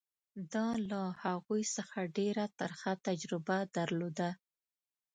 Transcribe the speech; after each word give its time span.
ده 0.53 0.65
له 0.89 1.01
هغوی 1.23 1.63
څخه 1.75 1.99
ډېره 2.17 2.45
ترخه 2.59 2.91
تجربه 3.07 3.57
درلوده. 3.75 4.29